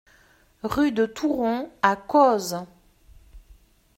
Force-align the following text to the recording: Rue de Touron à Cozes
Rue 0.63 0.91
de 0.91 1.05
Touron 1.05 1.69
à 1.83 1.95
Cozes 1.95 2.65